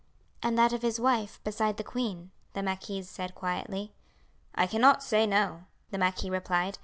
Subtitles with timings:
[0.41, 3.93] "And that of his wife beside the queen," the marquise said quietly.
[4.55, 6.79] "I cannot say no," the marquis replied.